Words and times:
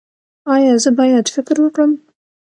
ایا 0.53 0.73
زه 0.83 0.89
باید 0.99 1.25
فکر 1.35 1.55
وکړم؟ 1.61 1.91